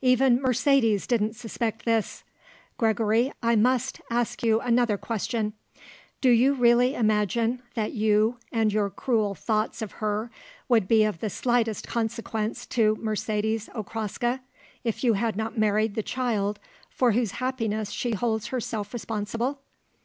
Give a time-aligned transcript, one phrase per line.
[0.00, 2.22] Even Mercedes didn't suspect this.
[2.78, 5.54] Gregory, I must ask you another question:
[6.20, 10.30] Do you really imagine that you and your cruel thoughts of her
[10.68, 14.38] would be of the slightest consequence to Mercedes Okraska,
[14.84, 19.58] if you had not married the child for whose happiness she holds herself responsible?"